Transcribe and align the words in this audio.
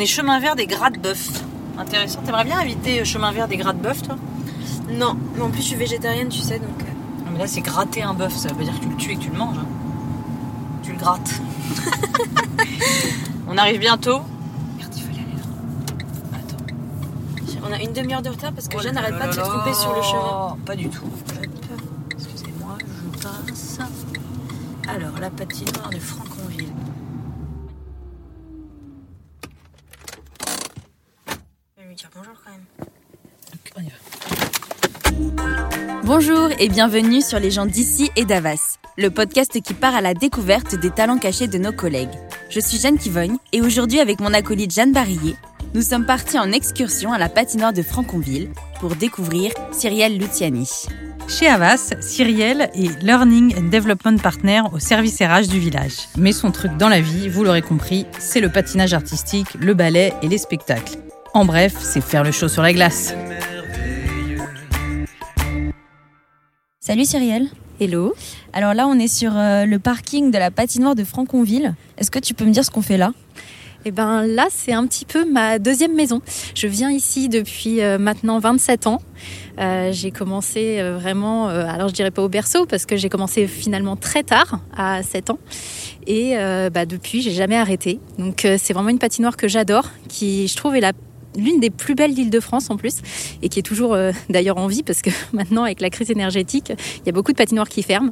On 0.00 0.02
est 0.02 0.06
chemin 0.06 0.40
vert 0.40 0.56
des 0.56 0.66
gras 0.66 0.88
de 0.88 0.98
bœuf. 0.98 1.28
Intéressant. 1.76 2.22
T'aimerais 2.22 2.44
bien 2.46 2.58
inviter 2.58 3.04
chemin 3.04 3.32
vert 3.32 3.48
des 3.48 3.58
gras 3.58 3.74
de 3.74 3.80
bœuf, 3.82 4.00
toi? 4.00 4.16
Non, 4.88 5.14
mais 5.36 5.42
en 5.42 5.50
plus 5.50 5.60
je 5.60 5.66
suis 5.66 5.76
végétarienne, 5.76 6.30
tu 6.30 6.38
sais, 6.38 6.58
donc. 6.58 6.70
euh, 6.80 7.24
Non, 7.26 7.32
mais 7.32 7.38
là, 7.38 7.46
c'est 7.46 7.60
gratter 7.60 8.02
un 8.02 8.14
bœuf. 8.14 8.34
Ça 8.34 8.50
veut 8.54 8.64
dire 8.64 8.72
que 8.80 8.84
tu 8.84 8.88
le 8.88 8.96
tues 8.96 9.10
et 9.12 9.16
que 9.16 9.20
tu 9.24 9.30
le 9.30 9.36
manges. 9.36 9.58
hein. 9.58 9.66
Tu 10.82 10.92
le 10.92 10.96
grattes. 10.98 11.30
On 13.46 13.58
arrive 13.58 13.78
bientôt. 13.78 14.20
Merde, 14.78 14.90
il 14.96 15.02
fallait 15.02 15.18
aller 15.18 15.36
là. 15.36 16.38
Attends. 16.38 16.64
On 17.68 17.70
a 17.70 17.82
une 17.82 17.92
demi-heure 17.92 18.22
de 18.22 18.30
retard 18.30 18.52
parce 18.52 18.68
que 18.68 18.76
Oh 18.78 18.80
Jeanne 18.80 18.94
n'arrête 18.94 19.18
pas 19.18 19.26
de 19.26 19.32
se 19.34 19.40
tromper 19.40 19.74
sur 19.74 19.94
le 19.94 20.00
chemin. 20.00 20.56
Pas 20.64 20.76
du 20.76 20.88
tout. 20.88 21.04
Excusez-moi, 22.12 22.78
je 22.80 23.18
passe. 23.22 23.78
Alors, 24.88 25.18
la 25.20 25.28
patinoire 25.28 25.90
de 25.90 25.98
Franconville. 25.98 26.72
Je 31.76 31.82
vais 31.82 31.88
lui 31.88 31.94
dire 31.96 32.10
bonjour 32.14 32.34
quand 32.44 32.50
même. 32.50 32.64
On 33.76 33.80
y 33.82 33.88
va. 33.88 33.96
Bonjour 36.22 36.50
et 36.58 36.68
bienvenue 36.68 37.22
sur 37.22 37.40
Les 37.40 37.50
gens 37.50 37.64
d'ici 37.64 38.10
et 38.14 38.26
d'Avas, 38.26 38.76
le 38.98 39.08
podcast 39.08 39.58
qui 39.62 39.72
part 39.72 39.94
à 39.94 40.02
la 40.02 40.12
découverte 40.12 40.74
des 40.74 40.90
talents 40.90 41.16
cachés 41.16 41.46
de 41.46 41.56
nos 41.56 41.72
collègues. 41.72 42.10
Je 42.50 42.60
suis 42.60 42.78
Jeanne 42.78 42.98
Kivogne 42.98 43.38
et 43.54 43.62
aujourd'hui 43.62 44.00
avec 44.00 44.20
mon 44.20 44.34
acolyte 44.34 44.70
Jeanne 44.70 44.92
Barillet, 44.92 45.36
nous 45.72 45.80
sommes 45.80 46.04
partis 46.04 46.38
en 46.38 46.52
excursion 46.52 47.14
à 47.14 47.16
la 47.16 47.30
patinoire 47.30 47.72
de 47.72 47.80
Franconville 47.80 48.50
pour 48.80 48.96
découvrir 48.96 49.50
Cyrielle 49.72 50.18
Luciani. 50.18 50.68
Chez 51.26 51.48
Havas, 51.48 51.94
Cyrielle 52.02 52.68
est 52.74 53.02
Learning 53.02 53.54
and 53.56 53.70
Development 53.70 54.20
Partner 54.20 54.60
au 54.74 54.78
service 54.78 55.22
RH 55.22 55.48
du 55.48 55.58
village. 55.58 56.10
Mais 56.18 56.32
son 56.32 56.50
truc 56.50 56.76
dans 56.76 56.90
la 56.90 57.00
vie, 57.00 57.30
vous 57.30 57.44
l'aurez 57.44 57.62
compris, 57.62 58.04
c'est 58.18 58.40
le 58.40 58.50
patinage 58.50 58.92
artistique, 58.92 59.48
le 59.58 59.72
ballet 59.72 60.12
et 60.20 60.28
les 60.28 60.36
spectacles. 60.36 60.98
En 61.32 61.46
bref, 61.46 61.76
c'est 61.80 62.02
faire 62.02 62.24
le 62.24 62.30
show 62.30 62.48
sur 62.48 62.62
la 62.62 62.74
glace. 62.74 63.14
Salut 66.90 67.04
Cyrielle. 67.04 67.46
Hello. 67.78 68.16
Alors 68.52 68.74
là, 68.74 68.88
on 68.88 68.98
est 68.98 69.06
sur 69.06 69.30
euh, 69.36 69.64
le 69.64 69.78
parking 69.78 70.32
de 70.32 70.38
la 70.38 70.50
patinoire 70.50 70.96
de 70.96 71.04
Franconville. 71.04 71.76
Est-ce 71.98 72.10
que 72.10 72.18
tu 72.18 72.34
peux 72.34 72.44
me 72.44 72.50
dire 72.50 72.64
ce 72.64 72.72
qu'on 72.72 72.82
fait 72.82 72.96
là? 72.96 73.12
Eh 73.84 73.92
ben 73.92 74.26
là, 74.26 74.48
c'est 74.50 74.72
un 74.72 74.84
petit 74.88 75.04
peu 75.04 75.24
ma 75.24 75.60
deuxième 75.60 75.94
maison. 75.94 76.20
Je 76.56 76.66
viens 76.66 76.90
ici 76.90 77.28
depuis 77.28 77.80
euh, 77.80 77.96
maintenant 77.96 78.40
27 78.40 78.88
ans. 78.88 79.00
Euh, 79.60 79.92
j'ai 79.92 80.10
commencé 80.10 80.82
vraiment, 80.82 81.46
alors 81.46 81.90
je 81.90 81.94
dirais 81.94 82.10
pas 82.10 82.22
au 82.22 82.28
berceau 82.28 82.66
parce 82.66 82.86
que 82.86 82.96
j'ai 82.96 83.08
commencé 83.08 83.46
finalement 83.46 83.94
très 83.94 84.24
tard, 84.24 84.58
à 84.76 85.04
7 85.04 85.30
ans. 85.30 85.38
Et 86.08 86.34
bah, 86.74 86.86
depuis, 86.86 87.22
j'ai 87.22 87.30
jamais 87.30 87.56
arrêté. 87.56 88.00
Donc 88.18 88.40
c'est 88.58 88.72
vraiment 88.72 88.88
une 88.88 88.98
patinoire 88.98 89.36
que 89.36 89.46
j'adore, 89.46 89.90
qui 90.08 90.48
je 90.48 90.56
trouve 90.56 90.74
est 90.74 90.80
la 90.80 90.92
l'une 91.36 91.60
des 91.60 91.70
plus 91.70 91.94
belles 91.94 92.14
d'Île-de-France 92.14 92.70
en 92.70 92.76
plus 92.76 92.96
et 93.42 93.48
qui 93.48 93.58
est 93.58 93.62
toujours 93.62 93.94
euh, 93.94 94.12
d'ailleurs 94.30 94.58
en 94.58 94.66
vie 94.66 94.82
parce 94.82 95.02
que 95.02 95.10
maintenant 95.32 95.64
avec 95.64 95.80
la 95.80 95.90
crise 95.90 96.10
énergétique 96.10 96.72
il 96.98 97.06
y 97.06 97.08
a 97.08 97.12
beaucoup 97.12 97.32
de 97.32 97.36
patinoires 97.36 97.68
qui 97.68 97.82
ferment 97.82 98.10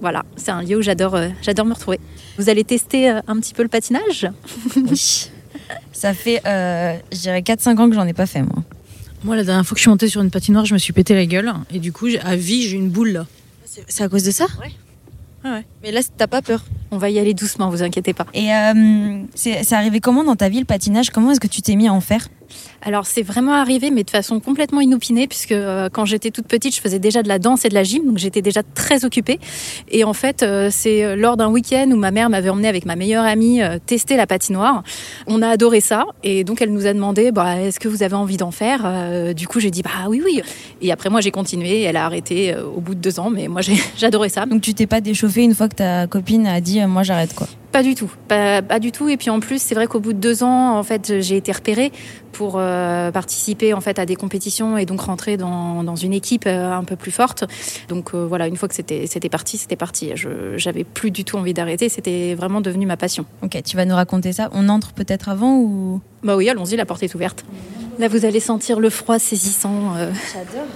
voilà 0.00 0.24
c'est 0.36 0.50
un 0.50 0.62
lieu 0.62 0.78
où 0.78 0.82
j'adore 0.82 1.14
euh, 1.14 1.28
j'adore 1.42 1.66
me 1.66 1.74
retrouver 1.74 2.00
vous 2.38 2.48
allez 2.48 2.64
tester 2.64 3.10
euh, 3.10 3.20
un 3.28 3.38
petit 3.38 3.54
peu 3.54 3.62
le 3.62 3.68
patinage? 3.68 4.28
Oui. 4.76 5.30
Ça 5.92 6.12
fait, 6.12 6.42
euh, 6.46 6.96
je 7.12 7.18
dirais 7.18 7.40
4-5 7.40 7.78
ans 7.78 7.88
que 7.88 7.94
j'en 7.94 8.06
ai 8.06 8.12
pas 8.12 8.26
fait 8.26 8.42
moi. 8.42 8.56
Moi, 9.22 9.36
la 9.36 9.44
dernière 9.44 9.64
fois 9.64 9.74
que 9.74 9.78
je 9.78 9.82
suis 9.82 9.88
montée 9.90 10.08
sur 10.08 10.20
une 10.20 10.30
patinoire, 10.30 10.66
je 10.66 10.74
me 10.74 10.78
suis 10.78 10.92
pété 10.92 11.14
la 11.14 11.24
gueule. 11.24 11.52
Et 11.72 11.78
du 11.78 11.92
coup, 11.92 12.08
j'ai- 12.08 12.20
à 12.20 12.36
vie, 12.36 12.68
j'ai 12.68 12.76
une 12.76 12.90
boule 12.90 13.10
là. 13.10 13.26
C'est 13.88 14.02
à 14.02 14.08
cause 14.08 14.24
de 14.24 14.30
ça? 14.30 14.44
Ouais. 14.60 14.72
Ah 15.44 15.54
ouais. 15.54 15.64
Mais 15.82 15.92
là, 15.92 16.00
t'as 16.18 16.26
pas 16.26 16.42
peur 16.42 16.64
On 16.90 16.98
va 16.98 17.08
y 17.08 17.18
aller 17.18 17.32
doucement, 17.34 17.70
vous 17.70 17.82
inquiétez 17.82 18.12
pas. 18.12 18.26
Et 18.34 18.52
euh, 18.52 19.22
c'est 19.34 19.72
arrivé 19.72 20.00
comment 20.00 20.24
dans 20.24 20.36
ta 20.36 20.48
vie 20.48 20.58
le 20.58 20.64
patinage? 20.66 21.10
Comment 21.10 21.30
est-ce 21.30 21.40
que 21.40 21.46
tu 21.46 21.62
t'es 21.62 21.76
mis 21.76 21.88
à 21.88 21.92
en 21.92 22.00
faire? 22.00 22.28
Alors 22.82 23.06
c'est 23.06 23.22
vraiment 23.22 23.54
arrivé, 23.54 23.90
mais 23.90 24.04
de 24.04 24.10
façon 24.10 24.40
complètement 24.40 24.80
inopinée, 24.80 25.26
puisque 25.26 25.52
euh, 25.52 25.88
quand 25.92 26.04
j'étais 26.04 26.30
toute 26.30 26.46
petite, 26.46 26.74
je 26.74 26.80
faisais 26.80 26.98
déjà 26.98 27.22
de 27.22 27.28
la 27.28 27.38
danse 27.38 27.64
et 27.64 27.68
de 27.68 27.74
la 27.74 27.84
gym, 27.84 28.04
donc 28.06 28.18
j'étais 28.18 28.42
déjà 28.42 28.62
très 28.62 29.04
occupée. 29.04 29.38
Et 29.90 30.04
en 30.04 30.12
fait, 30.12 30.42
euh, 30.42 30.68
c'est 30.70 31.16
lors 31.16 31.36
d'un 31.36 31.48
week-end 31.48 31.88
où 31.92 31.96
ma 31.96 32.10
mère 32.10 32.30
m'avait 32.30 32.50
emmenée 32.50 32.68
avec 32.68 32.86
ma 32.86 32.96
meilleure 32.96 33.24
amie 33.24 33.62
euh, 33.62 33.78
tester 33.84 34.16
la 34.16 34.26
patinoire. 34.26 34.82
On 35.26 35.42
a 35.42 35.48
adoré 35.48 35.80
ça, 35.80 36.04
et 36.22 36.44
donc 36.44 36.60
elle 36.62 36.72
nous 36.72 36.86
a 36.86 36.92
demandé, 36.92 37.32
bah, 37.32 37.60
est-ce 37.60 37.80
que 37.80 37.88
vous 37.88 38.02
avez 38.02 38.14
envie 38.16 38.36
d'en 38.36 38.50
faire? 38.50 38.82
Euh, 38.84 39.32
Du 39.32 39.48
coup, 39.48 39.60
j'ai 39.60 39.70
dit, 39.70 39.82
bah 39.82 40.08
oui, 40.08 40.22
oui. 40.24 40.42
Et 40.80 40.92
après, 40.92 41.10
moi, 41.10 41.20
j'ai 41.20 41.30
continué. 41.30 41.82
Elle 41.82 41.96
a 41.96 42.04
arrêté 42.04 42.52
euh, 42.54 42.64
au 42.64 42.80
bout 42.80 42.94
de 42.94 43.00
deux 43.00 43.18
ans, 43.20 43.30
mais 43.30 43.48
moi, 43.48 43.60
j'adorais 43.96 44.28
ça. 44.28 44.46
Donc 44.46 44.62
tu 44.62 44.74
t'es 44.74 44.86
pas 44.86 45.00
déchauffé 45.00 45.42
une 45.42 45.54
fois 45.54 45.68
que 45.68 45.76
ta 45.76 46.06
copine 46.06 46.46
a 46.46 46.60
dit 46.60 46.80
euh, 46.80 46.88
moi 46.88 47.02
j'arrête 47.02 47.34
quoi 47.34 47.48
Pas 47.74 47.82
du 47.82 47.96
tout, 47.96 48.08
pas, 48.28 48.62
pas 48.62 48.78
du 48.78 48.92
tout. 48.92 49.08
Et 49.08 49.16
puis 49.16 49.30
en 49.30 49.40
plus, 49.40 49.60
c'est 49.60 49.74
vrai 49.74 49.88
qu'au 49.88 49.98
bout 49.98 50.12
de 50.12 50.20
deux 50.20 50.44
ans, 50.44 50.78
en 50.78 50.82
fait, 50.84 51.20
j'ai 51.20 51.36
été 51.36 51.50
repérée 51.50 51.90
pour 52.30 52.54
euh, 52.56 53.10
participer 53.10 53.74
en 53.74 53.80
fait 53.80 53.98
à 53.98 54.06
des 54.06 54.14
compétitions 54.14 54.78
et 54.78 54.86
donc 54.86 55.00
rentrer 55.00 55.36
dans, 55.36 55.82
dans 55.82 55.96
une 55.96 56.12
équipe 56.12 56.44
euh, 56.46 56.70
un 56.72 56.84
peu 56.84 56.94
plus 56.94 57.10
forte. 57.10 57.42
Donc 57.88 58.14
euh, 58.14 58.26
voilà, 58.28 58.46
une 58.46 58.56
fois 58.56 58.68
que 58.68 58.76
c'était 58.76 59.08
c'était 59.08 59.28
parti, 59.28 59.58
c'était 59.58 59.74
parti. 59.74 60.12
Je 60.14 60.56
j'avais 60.56 60.84
plus 60.84 61.10
du 61.10 61.24
tout 61.24 61.36
envie 61.36 61.52
d'arrêter. 61.52 61.88
C'était 61.88 62.36
vraiment 62.36 62.60
devenu 62.60 62.86
ma 62.86 62.96
passion. 62.96 63.26
Ok, 63.42 63.60
tu 63.64 63.76
vas 63.76 63.86
nous 63.86 63.96
raconter 63.96 64.32
ça. 64.32 64.50
On 64.52 64.68
entre 64.68 64.92
peut-être 64.92 65.28
avant 65.28 65.56
ou? 65.56 66.00
Bah 66.22 66.36
oui, 66.36 66.48
allons-y, 66.48 66.76
la 66.76 66.86
porte 66.86 67.02
est 67.02 67.12
ouverte. 67.16 67.44
Là, 67.98 68.06
vous 68.06 68.24
allez 68.24 68.38
sentir 68.38 68.78
le 68.78 68.88
froid 68.88 69.18
saisissant. 69.18 69.96
euh, 69.96 70.12
J'adore. 70.32 70.68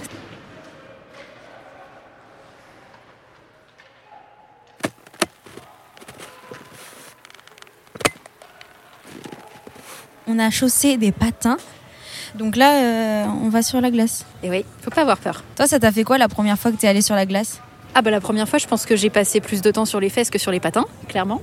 On 10.31 10.37
a 10.37 10.51
chaussé 10.51 10.95
des 10.97 11.11
patins. 11.11 11.57
Donc 12.35 12.55
là, 12.55 12.83
euh, 12.83 13.25
on 13.43 13.49
va 13.49 13.63
sur 13.63 13.81
la 13.81 13.89
glace. 13.89 14.25
Et 14.43 14.49
oui, 14.51 14.63
faut 14.81 14.91
pas 14.91 15.01
avoir 15.01 15.17
peur. 15.17 15.43
Toi, 15.55 15.65
ça 15.65 15.79
t'a 15.79 15.91
fait 15.91 16.03
quoi 16.03 16.19
la 16.19 16.27
première 16.27 16.59
fois 16.59 16.71
que 16.71 16.77
t'es 16.77 16.87
allé 16.87 17.01
sur 17.01 17.15
la 17.15 17.25
glace? 17.25 17.59
Ah 17.95 18.03
bah 18.03 18.11
la 18.11 18.21
première 18.21 18.47
fois, 18.47 18.59
je 18.59 18.67
pense 18.67 18.85
que 18.85 18.95
j'ai 18.95 19.09
passé 19.09 19.41
plus 19.41 19.61
de 19.63 19.71
temps 19.71 19.85
sur 19.85 19.99
les 19.99 20.09
fesses 20.09 20.29
que 20.29 20.37
sur 20.37 20.51
les 20.51 20.59
patins, 20.59 20.85
clairement. 21.07 21.41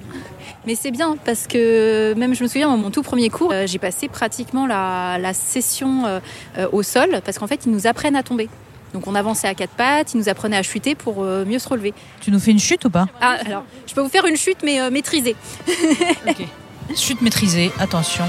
Mais 0.64 0.76
c'est 0.76 0.92
bien 0.92 1.16
parce 1.24 1.48
que 1.48 2.14
même 2.16 2.36
je 2.36 2.44
me 2.44 2.48
souviens, 2.48 2.68
dans 2.68 2.76
mon 2.76 2.92
tout 2.92 3.02
premier 3.02 3.28
cours, 3.28 3.50
euh, 3.52 3.66
j'ai 3.66 3.80
passé 3.80 4.06
pratiquement 4.06 4.64
la, 4.68 5.18
la 5.18 5.34
session 5.34 6.06
euh, 6.06 6.20
euh, 6.56 6.68
au 6.70 6.84
sol 6.84 7.20
parce 7.24 7.38
qu'en 7.38 7.48
fait, 7.48 7.66
ils 7.66 7.72
nous 7.72 7.88
apprennent 7.88 8.14
à 8.14 8.22
tomber. 8.22 8.48
Donc 8.94 9.08
on 9.08 9.16
avançait 9.16 9.48
à 9.48 9.54
quatre 9.54 9.72
pattes, 9.72 10.14
ils 10.14 10.18
nous 10.18 10.28
apprenaient 10.28 10.56
à 10.56 10.62
chuter 10.62 10.94
pour 10.94 11.24
euh, 11.24 11.44
mieux 11.44 11.58
se 11.58 11.68
relever. 11.68 11.92
Tu 12.20 12.30
nous 12.30 12.38
fais 12.38 12.52
une 12.52 12.60
chute 12.60 12.84
ou 12.84 12.90
pas? 12.90 13.06
Ah 13.20 13.36
alors, 13.44 13.64
je 13.88 13.94
peux 13.94 14.00
vous 14.00 14.08
faire 14.08 14.26
une 14.26 14.36
chute 14.36 14.58
mais 14.64 14.80
euh, 14.80 14.90
maîtrisée. 14.90 15.34
Chute 16.94 17.20
maîtrisée, 17.20 17.72
attention. 17.80 18.24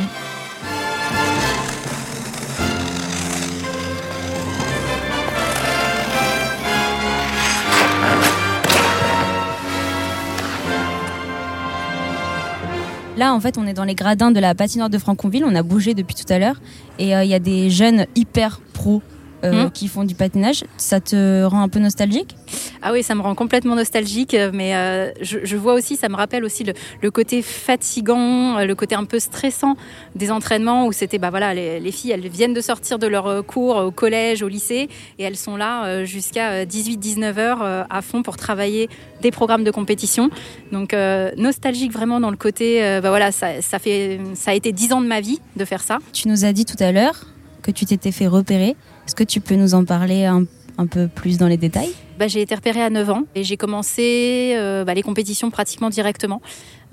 Là, 13.17 13.33
en 13.33 13.39
fait, 13.39 13.57
on 13.57 13.66
est 13.66 13.73
dans 13.73 13.83
les 13.83 13.95
gradins 13.95 14.29
de 14.29 14.39
la 14.39 14.53
patinoire 14.53 14.91
de 14.91 14.97
Franconville. 15.00 15.44
On 15.44 15.55
a 15.55 15.63
bougé 15.63 15.95
depuis 15.95 16.13
tout 16.13 16.31
à 16.31 16.38
l'heure. 16.38 16.61
Et 17.00 17.16
euh, 17.16 17.23
il 17.23 17.29
y 17.29 17.33
a 17.33 17.39
des 17.39 17.72
jeunes 17.72 18.05
hyper 18.16 18.61
pros 18.73 19.01
euh, 19.43 19.63
Mhm. 19.65 19.71
qui 19.71 19.87
font 19.87 20.03
du 20.03 20.15
patinage. 20.15 20.63
Ça 20.77 20.99
te 20.99 21.43
rend 21.43 21.61
un 21.61 21.69
peu 21.69 21.79
nostalgique? 21.79 22.35
Ah 22.81 22.91
oui, 22.91 23.03
ça 23.03 23.13
me 23.15 23.21
rend 23.21 23.35
complètement 23.35 23.75
nostalgique, 23.75 24.33
euh, 24.33 24.51
mais 24.53 24.75
euh, 24.75 25.11
je, 25.21 25.39
je 25.43 25.55
vois 25.57 25.73
aussi, 25.73 25.95
ça 25.95 26.09
me 26.09 26.15
rappelle 26.15 26.43
aussi 26.43 26.63
le, 26.63 26.73
le 27.01 27.11
côté 27.11 27.41
fatigant, 27.41 28.59
le 28.63 28.75
côté 28.75 28.95
un 28.95 29.05
peu 29.05 29.19
stressant 29.19 29.75
des 30.15 30.31
entraînements 30.31 30.87
où 30.87 30.91
c'était, 30.91 31.19
bah 31.19 31.29
voilà, 31.29 31.53
les, 31.53 31.79
les 31.79 31.91
filles, 31.91 32.11
elles 32.11 32.27
viennent 32.27 32.53
de 32.53 32.61
sortir 32.61 32.97
de 32.99 33.07
leur 33.07 33.45
cours 33.45 33.75
au 33.77 33.91
collège, 33.91 34.41
au 34.41 34.47
lycée, 34.47 34.89
et 35.19 35.23
elles 35.23 35.37
sont 35.37 35.55
là 35.55 36.03
jusqu'à 36.05 36.65
18-19 36.65 37.37
heures 37.37 37.61
à 37.89 38.01
fond 38.01 38.23
pour 38.23 38.37
travailler 38.37 38.89
des 39.21 39.31
programmes 39.31 39.63
de 39.63 39.71
compétition. 39.71 40.29
Donc 40.71 40.93
euh, 40.93 41.31
nostalgique 41.37 41.91
vraiment 41.91 42.19
dans 42.19 42.31
le 42.31 42.37
côté, 42.37 42.81
bah 43.01 43.09
voilà, 43.09 43.31
ça, 43.31 43.61
ça 43.61 43.79
fait, 43.79 44.19
ça 44.33 44.51
a 44.51 44.53
été 44.53 44.71
10 44.71 44.93
ans 44.93 45.01
de 45.01 45.07
ma 45.07 45.21
vie 45.21 45.39
de 45.55 45.65
faire 45.65 45.83
ça. 45.83 45.99
Tu 46.13 46.27
nous 46.27 46.45
as 46.45 46.53
dit 46.53 46.65
tout 46.65 46.81
à 46.81 46.91
l'heure 46.91 47.25
que 47.61 47.72
tu 47.72 47.85
t'étais 47.85 48.11
fait 48.11 48.28
repérer. 48.28 48.75
Est-ce 49.07 49.15
que 49.15 49.23
tu 49.23 49.39
peux 49.39 49.55
nous 49.55 49.73
en 49.73 49.85
parler 49.85 50.25
un, 50.25 50.43
un 50.77 50.85
peu 50.85 51.07
plus 51.07 51.37
dans 51.37 51.47
les 51.47 51.55
détails? 51.55 51.91
Bah, 52.19 52.27
j'ai 52.27 52.41
été 52.41 52.53
repérée 52.53 52.81
à 52.81 52.89
9 52.89 53.09
ans 53.09 53.21
et 53.35 53.45
j'ai 53.45 53.55
commencé 53.55 54.53
euh, 54.57 54.83
bah, 54.83 54.93
les 54.93 55.01
compétitions 55.01 55.49
pratiquement 55.49 55.89
directement. 55.89 56.41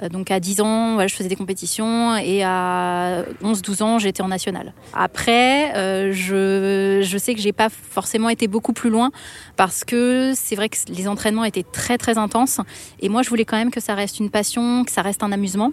Euh, 0.01 0.09
donc 0.09 0.31
à 0.31 0.39
10 0.39 0.61
ans, 0.61 0.93
voilà, 0.95 1.09
je 1.09 1.15
faisais 1.17 1.29
des 1.29 1.35
compétitions 1.35 2.15
et 2.17 2.45
à 2.45 3.25
11-12 3.43 3.83
ans, 3.83 3.99
j'étais 3.99 4.23
en 4.23 4.29
national. 4.29 4.75
Après, 4.93 5.75
euh, 5.75 6.13
je, 6.13 7.01
je 7.05 7.19
sais 7.19 7.35
que 7.35 7.41
j'ai 7.41 7.53
pas 7.53 7.69
forcément 7.69 8.29
été 8.29 8.47
beaucoup 8.47 8.75
plus 8.75 8.91
loin 8.91 9.11
parce 9.57 9.83
que 9.83 10.35
c'est 10.37 10.55
vrai 10.55 10.69
que 10.69 10.77
les 10.91 11.09
entraînements 11.09 11.45
étaient 11.45 11.65
très 11.65 11.99
très 11.99 12.17
intenses 12.17 12.61
et 13.01 13.09
moi 13.09 13.23
je 13.23 13.29
voulais 13.29 13.45
quand 13.45 13.57
même 13.57 13.73
que 13.73 13.81
ça 13.81 13.97
reste 13.97 14.21
une 14.21 14.31
passion, 14.31 14.85
que 14.85 14.93
ça 14.93 15.03
reste 15.03 15.25
un 15.25 15.33
amusement. 15.33 15.73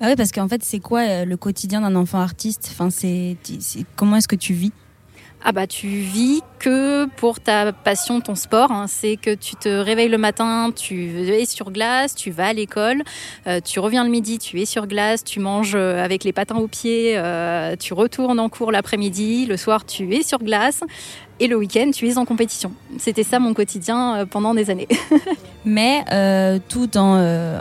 Bah 0.00 0.06
oui, 0.08 0.16
parce 0.16 0.32
qu'en 0.32 0.48
fait, 0.48 0.62
c'est 0.64 0.80
quoi 0.80 1.26
le 1.26 1.36
quotidien 1.36 1.82
d'un 1.82 1.94
enfant 1.94 2.20
artiste? 2.20 2.70
Enfin, 2.72 2.88
c'est- 2.88 3.36
Comment 3.96 4.16
est-ce 4.16 4.28
que 4.28 4.36
tu 4.36 4.54
vis? 4.54 4.72
Ah 5.46 5.52
bah 5.52 5.66
tu 5.66 5.86
vis 5.88 6.40
que 6.58 7.04
pour 7.16 7.38
ta 7.38 7.72
passion, 7.72 8.20
ton 8.22 8.34
sport. 8.34 8.72
hein. 8.72 8.86
C'est 8.88 9.16
que 9.16 9.34
tu 9.34 9.56
te 9.56 9.68
réveilles 9.68 10.08
le 10.08 10.16
matin, 10.16 10.70
tu 10.74 11.10
es 11.28 11.44
sur 11.44 11.70
glace, 11.70 12.14
tu 12.14 12.30
vas 12.30 12.46
à 12.48 12.52
l'école, 12.54 13.02
euh, 13.46 13.60
tu 13.62 13.78
reviens 13.78 14.04
le 14.04 14.10
midi, 14.10 14.38
tu 14.38 14.58
es 14.60 14.64
sur 14.64 14.86
glace, 14.86 15.22
tu 15.22 15.40
manges 15.40 15.74
euh, 15.74 16.02
avec 16.02 16.24
les 16.24 16.32
patins 16.32 16.56
aux 16.56 16.66
pieds, 16.68 17.12
euh, 17.18 17.76
tu 17.78 17.92
retournes 17.92 18.40
en 18.40 18.48
cours 18.48 18.72
l'après-midi, 18.72 19.44
le 19.44 19.56
soir 19.58 19.84
tu 19.84 20.14
es 20.14 20.22
sur 20.22 20.38
glace 20.38 20.80
et 21.40 21.46
le 21.48 21.56
week-end 21.56 21.90
tu 21.94 22.08
es 22.08 22.16
en 22.16 22.24
compétition. 22.24 22.72
C'était 22.98 23.24
ça 23.24 23.38
mon 23.38 23.52
quotidien 23.52 24.24
pendant 24.30 24.54
des 24.54 24.70
années. 24.70 24.88
Mais 25.66 26.04
euh, 26.12 26.58
tout 26.70 26.96
en, 26.96 27.18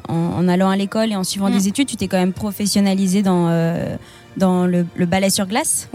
en, 0.08 0.14
en 0.14 0.48
allant 0.48 0.70
à 0.70 0.78
l'école 0.78 1.12
et 1.12 1.16
en 1.18 1.24
suivant 1.26 1.50
Mm. 1.50 1.54
des 1.54 1.68
études, 1.68 1.88
tu 1.90 1.98
t'es 1.98 2.08
quand 2.08 2.18
même 2.20 2.34
professionnalisé 2.34 3.22
dans, 3.24 3.50
dans 4.38 4.66
le, 4.66 4.86
le 4.96 5.06
ballet 5.06 5.30
sur 5.30 5.46
glace? 5.46 5.88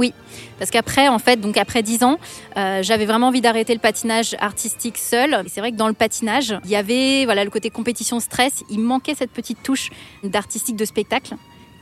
Parce 0.58 0.70
qu'après, 0.70 1.08
en 1.08 1.18
fait, 1.18 1.40
donc 1.40 1.56
après 1.56 1.82
10 1.82 2.04
ans, 2.04 2.18
euh, 2.56 2.82
j'avais 2.82 3.06
vraiment 3.06 3.28
envie 3.28 3.40
d'arrêter 3.40 3.74
le 3.74 3.80
patinage 3.80 4.36
artistique 4.40 4.98
seul. 4.98 5.44
C'est 5.48 5.60
vrai 5.60 5.72
que 5.72 5.76
dans 5.76 5.88
le 5.88 5.94
patinage, 5.94 6.54
il 6.64 6.70
y 6.70 6.76
avait 6.76 7.24
voilà 7.24 7.44
le 7.44 7.50
côté 7.50 7.70
compétition 7.70 8.20
stress. 8.20 8.64
Il 8.70 8.80
manquait 8.80 9.14
cette 9.14 9.30
petite 9.30 9.62
touche 9.62 9.90
d'artistique 10.24 10.76
de 10.76 10.84
spectacle 10.84 11.34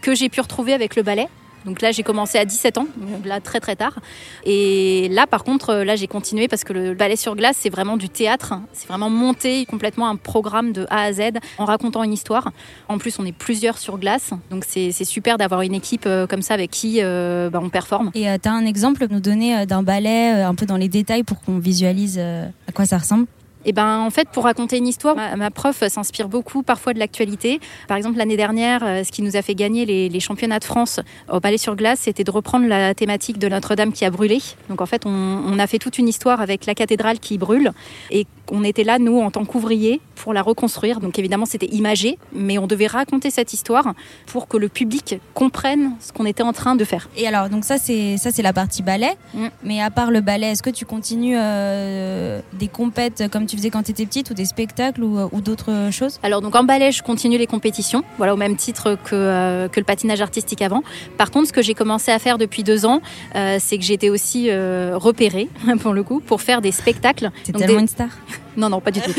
que 0.03 0.14
j'ai 0.14 0.29
pu 0.29 0.41
retrouver 0.41 0.73
avec 0.73 0.97
le 0.97 1.03
ballet. 1.03 1.29
Donc 1.67 1.83
là, 1.83 1.93
j'ai 1.93 2.03
commencé 2.03 2.39
à 2.39 2.45
17 2.45 2.79
ans, 2.79 2.87
là 3.25 3.41
très 3.41 3.61
très 3.61 3.77
tard. 3.77 3.99
Et 4.45 5.09
là, 5.11 5.27
par 5.27 5.45
contre, 5.45 5.71
euh, 5.71 5.85
là, 5.85 5.97
j'ai 5.97 6.07
continué 6.07 6.49
parce 6.49 6.65
que 6.65 6.73
le 6.73 6.95
ballet 6.95 7.17
sur 7.17 7.37
glace, 7.37 7.57
c'est 7.61 7.71
vraiment 7.71 7.97
du 7.97 8.09
théâtre. 8.09 8.55
C'est 8.73 8.89
vraiment 8.89 9.11
monter 9.11 9.67
complètement 9.67 10.09
un 10.09 10.17
programme 10.17 10.73
de 10.73 10.87
A 10.91 11.03
à 11.03 11.13
Z 11.13 11.33
en 11.59 11.65
racontant 11.65 12.03
une 12.03 12.13
histoire. 12.13 12.53
En 12.89 12.99
plus, 12.99 13.19
on 13.19 13.27
est 13.27 13.37
plusieurs 13.37 13.79
sur 13.79 13.99
glace, 13.99 14.31
donc 14.51 14.65
c'est 14.67 14.93
super 15.05 15.39
d'avoir 15.39 15.63
une 15.63 15.75
équipe 15.75 16.05
euh, 16.07 16.27
comme 16.27 16.43
ça 16.43 16.55
avec 16.55 16.71
qui 16.71 17.01
euh, 17.03 17.51
bah, 17.51 17.61
on 17.63 17.69
performe. 17.69 18.11
Et 18.15 18.27
tu 18.39 18.49
as 18.49 18.53
un 18.53 18.65
exemple 18.65 19.05
à 19.05 19.07
nous 19.09 19.21
donner 19.21 19.57
euh, 19.57 19.67
d'un 19.67 19.83
ballet, 19.83 20.35
euh, 20.35 20.49
un 20.49 20.55
peu 20.55 20.67
dans 20.67 20.77
les 20.77 20.89
détails, 20.89 21.23
pour 21.23 21.41
qu'on 21.41 21.59
visualise 21.59 22.17
euh, 22.19 22.47
à 22.69 22.73
quoi 22.73 22.87
ça 22.87 22.99
ressemble? 22.99 23.27
Et 23.67 23.73
ben 23.73 23.99
en 23.99 24.11
fait 24.11 24.29
pour 24.31 24.45
raconter 24.45 24.79
une 24.79 24.87
histoire, 24.87 25.17
ma, 25.17 25.37
ma 25.37 25.51
prof 25.51 25.83
s'inspire 25.89 26.29
beaucoup 26.29 26.63
parfois 26.63 26.95
de 26.95 26.99
l'actualité. 26.99 27.61
Par 27.89 27.97
exemple 27.97 28.17
l'année 28.17 28.37
dernière, 28.37 28.83
euh, 28.85 29.05
ce 29.05 29.13
qui 29.13 29.23
nous 29.23 29.37
a 29.37 29.43
fait 29.43 29.55
gagner 29.55 29.85
les, 29.85 30.09
les 30.09 30.21
championnats 30.21 30.61
de 30.61 30.65
France 30.65 31.01
au 31.31 31.41
ballet 31.41 31.59
sur 31.59 31.77
glace, 31.77 32.01
c'était 32.03 32.25
de 32.25 32.31
reprendre 32.31 32.67
la 32.67 32.95
thématique 32.95 33.39
de 33.39 33.49
Notre-Dame 33.49 33.93
qui 33.93 34.05
a 34.05 34.11
brûlé. 34.11 34.39
Donc 34.71 34.81
en 34.81 34.87
fait 34.87 35.05
on, 35.05 35.11
on 35.11 35.59
a 35.59 35.67
fait 35.67 35.79
toute 35.79 35.99
une 35.99 36.09
histoire 36.09 36.41
avec 36.41 36.65
la 36.65 36.75
cathédrale 36.75 37.19
qui 37.19 37.37
brûle 37.37 37.73
et 38.11 38.27
on 38.51 38.63
était 38.65 38.85
là 38.85 38.99
nous 38.99 39.19
en 39.21 39.31
tant 39.31 39.45
qu'ouvriers 39.45 40.01
pour 40.15 40.33
la 40.33 40.43
reconstruire. 40.43 41.01
Donc 41.01 41.19
évidemment 41.19 41.47
c'était 41.47 41.67
imagé, 41.67 42.19
mais 42.33 42.59
on 42.59 42.67
devait 42.67 42.87
raconter 42.87 43.31
cette 43.31 43.53
histoire 43.53 43.95
pour 44.27 44.49
que 44.49 44.57
le 44.57 44.69
public 44.69 45.17
comprenne 45.35 45.93
ce 46.01 46.13
qu'on 46.13 46.27
était 46.27 46.43
en 46.43 46.53
train 46.53 46.77
de 46.77 46.85
faire. 46.85 47.09
Et 47.17 47.27
alors, 47.27 47.49
donc 47.49 47.65
ça, 47.65 47.79
c'est 47.79 48.17
ça, 48.17 48.31
c'est 48.31 48.43
la 48.43 48.53
partie 48.53 48.83
ballet. 48.83 49.17
Mm. 49.35 49.47
Mais 49.65 49.81
à 49.81 49.91
part 49.91 50.11
le 50.11 50.21
ballet, 50.21 50.53
est-ce 50.53 50.63
que 50.63 50.71
tu 50.71 50.85
continues 50.85 51.37
euh, 51.37 52.41
des 52.53 52.69
compètes 52.69 53.25
comme 53.31 53.47
tu 53.47 53.56
faisais 53.56 53.70
quand 53.70 53.82
tu 53.82 53.91
étais 53.91 54.06
petite 54.06 54.31
ou 54.31 54.35
des 54.35 54.44
spectacles 54.44 55.03
ou, 55.03 55.19
ou 55.32 55.41
d'autres 55.41 55.88
choses? 55.91 56.19
Alors 56.23 56.41
donc 56.43 56.55
en 56.55 56.64
ballet, 56.64 56.93
je 56.93 57.03
continue 57.03 57.38
les 57.38 57.47
compétitions, 57.47 58.05
voilà 58.19 58.35
au 58.35 58.37
même 58.37 58.56
titre 58.56 58.97
que, 59.05 59.14
euh, 59.14 59.69
que 59.69 59.81
le 59.81 59.85
patinage 59.85 60.20
artistique 60.20 60.62
avant. 60.62 60.82
Par 61.19 61.31
contre, 61.31 61.49
ce 61.49 61.53
que 61.53 61.62
j'ai 61.62 61.75
commencé 61.75 62.11
à 62.12 62.19
faire 62.19 62.38
depuis 62.38 62.62
deux 62.62 62.87
ans, 62.87 63.00
euh, 63.35 63.56
c'est 63.61 63.79
que 63.79 63.85
été 63.94 64.11
aussi 64.11 64.50
euh, 64.50 64.93
repérée 64.97 65.49
pour 65.81 65.93
le 65.93 66.03
coup 66.03 66.20
pour 66.20 66.41
faire 66.43 66.61
des 66.61 66.73
spectacles. 66.73 67.31
C'est 67.44 67.53
Donc, 67.53 67.62
tellement 67.62 67.76
des- 67.76 67.82
une 67.82 67.88
star. 67.88 68.08
Non, 68.56 68.70
non, 68.70 68.81
pas 68.81 68.91
du 68.91 69.00
tout, 69.03 69.12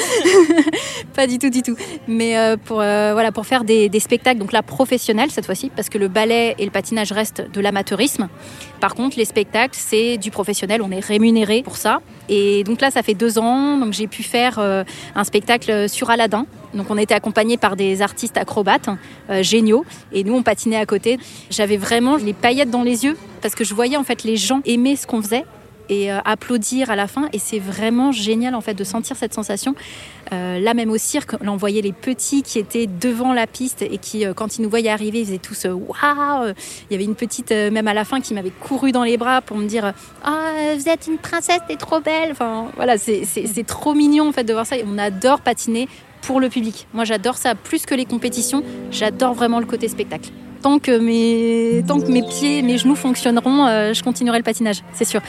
pas 1.13 1.27
du 1.27 1.37
tout, 1.37 1.49
du 1.49 1.61
tout. 1.61 1.75
Mais 2.07 2.37
euh, 2.37 2.57
pour 2.57 2.81
euh, 2.81 3.13
voilà 3.13 3.31
pour 3.31 3.45
faire 3.45 3.63
des, 3.63 3.87
des 3.89 3.99
spectacles 3.99 4.39
donc 4.39 4.51
là 4.51 4.63
professionnels 4.63 5.29
cette 5.31 5.45
fois-ci, 5.45 5.71
parce 5.75 5.89
que 5.89 5.97
le 5.97 6.07
ballet 6.07 6.55
et 6.57 6.65
le 6.65 6.71
patinage 6.71 7.11
restent 7.11 7.43
de 7.51 7.61
l'amateurisme. 7.61 8.29
Par 8.79 8.95
contre, 8.95 9.17
les 9.17 9.25
spectacles 9.25 9.77
c'est 9.77 10.17
du 10.17 10.31
professionnel, 10.31 10.81
on 10.81 10.91
est 10.91 10.99
rémunéré 11.03 11.61
pour 11.61 11.77
ça. 11.77 11.99
Et 12.29 12.63
donc 12.65 12.81
là, 12.81 12.91
ça 12.91 13.03
fait 13.03 13.13
deux 13.13 13.39
ans, 13.39 13.77
donc 13.77 13.93
j'ai 13.93 14.07
pu 14.07 14.21
faire 14.21 14.59
euh, 14.59 14.83
un 15.15 15.23
spectacle 15.23 15.87
sur 15.87 16.09
Aladdin. 16.09 16.45
Donc 16.73 16.87
on 16.89 16.97
était 16.97 17.13
accompagné 17.13 17.57
par 17.57 17.75
des 17.75 18.01
artistes 18.01 18.37
acrobates 18.37 18.89
géniaux 19.41 19.85
et 20.11 20.23
nous 20.25 20.33
on 20.33 20.43
patinait 20.43 20.75
à 20.75 20.85
côté. 20.85 21.17
J'avais 21.49 21.77
vraiment 21.77 22.17
les 22.17 22.33
paillettes 22.33 22.69
dans 22.69 22.83
les 22.83 23.05
yeux 23.05 23.17
parce 23.41 23.55
que 23.55 23.63
je 23.63 23.73
voyais 23.73 23.95
en 23.95 24.03
fait 24.03 24.23
les 24.23 24.35
gens 24.35 24.59
aimer 24.65 24.97
ce 24.97 25.07
qu'on 25.07 25.21
faisait 25.21 25.45
et 25.89 26.11
euh, 26.11 26.19
applaudir 26.25 26.89
à 26.89 26.95
la 26.95 27.07
fin 27.07 27.29
et 27.33 27.39
c'est 27.39 27.59
vraiment 27.59 28.11
génial 28.11 28.55
en 28.55 28.61
fait 28.61 28.73
de 28.73 28.83
sentir 28.83 29.15
cette 29.15 29.33
sensation. 29.33 29.75
Euh, 30.33 30.59
là 30.59 30.73
même 30.73 30.89
au 30.89 30.97
cirque, 30.97 31.35
on 31.45 31.55
voyait 31.55 31.81
les 31.81 31.93
petits 31.93 32.43
qui 32.43 32.59
étaient 32.59 32.87
devant 32.87 33.33
la 33.33 33.47
piste 33.47 33.81
et 33.81 33.97
qui 33.97 34.25
euh, 34.25 34.33
quand 34.33 34.57
ils 34.57 34.61
nous 34.61 34.69
voyaient 34.69 34.89
arriver, 34.89 35.19
ils 35.19 35.25
faisaient 35.25 35.37
tous 35.37 35.65
waouh. 35.65 36.53
Il 36.89 36.93
y 36.93 36.95
avait 36.95 37.05
une 37.05 37.15
petite 37.15 37.51
même 37.51 37.87
à 37.87 37.93
la 37.93 38.05
fin 38.05 38.21
qui 38.21 38.33
m'avait 38.33 38.51
couru 38.51 38.91
dans 38.91 39.03
les 39.03 39.17
bras 39.17 39.41
pour 39.41 39.57
me 39.57 39.67
dire 39.67 39.93
ah 40.23 40.51
vous 40.75 40.89
êtes 40.89 41.07
une 41.07 41.17
princesse, 41.17 41.59
t'es 41.67 41.75
trop 41.75 41.99
belle. 41.99 42.31
Enfin 42.31 42.67
voilà, 42.75 42.97
c'est 42.97 43.65
trop 43.65 43.93
mignon 43.93 44.29
en 44.29 44.31
fait 44.31 44.43
de 44.43 44.53
voir 44.53 44.65
ça. 44.65 44.77
Et 44.77 44.85
on 44.87 44.97
adore 44.97 45.41
patiner 45.41 45.87
pour 46.21 46.39
le 46.39 46.49
public. 46.49 46.87
Moi, 46.93 47.05
j'adore 47.05 47.37
ça 47.37 47.55
plus 47.55 47.85
que 47.85 47.95
les 47.95 48.05
compétitions. 48.05 48.63
J'adore 48.91 49.33
vraiment 49.33 49.59
le 49.59 49.65
côté 49.65 49.87
spectacle. 49.87 50.29
Tant 50.61 50.79
que 50.79 50.97
mes, 50.97 51.83
tant 51.87 51.99
que 51.99 52.11
mes 52.11 52.23
pieds, 52.23 52.61
mes 52.61 52.77
genoux 52.77 52.95
fonctionneront, 52.95 53.67
euh, 53.67 53.93
je 53.93 54.03
continuerai 54.03 54.39
le 54.39 54.43
patinage, 54.43 54.83
c'est 54.93 55.05
sûr. 55.05 55.21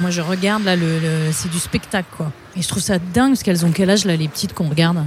Moi, 0.00 0.10
je 0.10 0.20
regarde 0.20 0.64
là, 0.64 0.76
le, 0.76 0.84
c'est 1.32 1.50
du 1.50 1.58
spectacle, 1.58 2.08
quoi. 2.16 2.30
Et 2.56 2.62
je 2.62 2.68
trouve 2.68 2.82
ça 2.82 2.98
dingue 2.98 3.30
parce 3.30 3.42
qu'elles 3.42 3.66
ont 3.66 3.72
quel 3.72 3.90
âge 3.90 4.04
là, 4.04 4.16
les 4.16 4.28
petites 4.28 4.54
qu'on 4.54 4.68
regarde? 4.68 5.04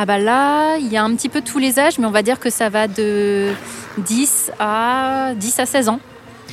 Ah 0.00 0.06
bah 0.06 0.18
là, 0.18 0.76
il 0.76 0.86
y 0.86 0.96
a 0.96 1.02
un 1.02 1.12
petit 1.16 1.28
peu 1.28 1.40
tous 1.40 1.58
les 1.58 1.80
âges, 1.80 1.98
mais 1.98 2.06
on 2.06 2.12
va 2.12 2.22
dire 2.22 2.38
que 2.38 2.50
ça 2.50 2.68
va 2.68 2.86
de 2.86 3.50
10 3.98 4.52
à 4.60 5.32
10 5.34 5.58
à 5.58 5.66
16 5.66 5.88
ans. 5.88 5.98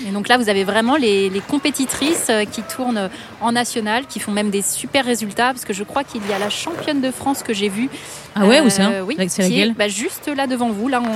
Et 0.07 0.09
donc 0.09 0.27
là, 0.27 0.39
vous 0.39 0.49
avez 0.49 0.63
vraiment 0.63 0.95
les, 0.95 1.29
les 1.29 1.39
compétitrices 1.41 2.27
euh, 2.31 2.43
qui 2.43 2.63
tournent 2.63 3.07
en 3.41 3.51
national, 3.51 4.07
qui 4.07 4.19
font 4.19 4.31
même 4.31 4.49
des 4.49 4.63
super 4.63 5.05
résultats, 5.05 5.53
parce 5.53 5.63
que 5.63 5.73
je 5.73 5.83
crois 5.83 6.03
qu'il 6.03 6.27
y 6.27 6.33
a 6.33 6.39
la 6.39 6.49
championne 6.49 7.01
de 7.01 7.11
France 7.11 7.43
que 7.43 7.53
j'ai 7.53 7.69
vue. 7.69 7.87
Ah 8.33 8.47
ouais, 8.47 8.61
Euh, 8.61 8.65
où 8.65 8.69
ça 8.71 9.03
Oui, 9.05 9.15
C'est 9.29 9.43
est, 9.43 9.49
laquelle 9.49 9.73
bah, 9.75 9.87
Juste 9.89 10.27
là 10.35 10.47
devant 10.47 10.71
vous, 10.71 10.87
là 10.87 10.99
on... 11.01 11.15